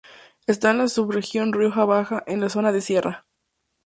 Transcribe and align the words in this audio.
Está 0.47 0.71
en 0.71 0.79
la 0.79 0.87
subregión 0.87 1.53
Rioja 1.53 1.85
Baja, 1.85 2.23
en 2.25 2.41
la 2.41 2.49
zona 2.49 2.71
de 2.71 2.81
sierra. 2.81 3.27